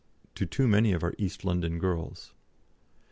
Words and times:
to 0.33 0.47
too 0.47 0.67
many 0.67 0.93
of 0.93 1.03
our 1.03 1.13
East 1.19 1.45
London 1.45 1.77
girls." 1.77 2.33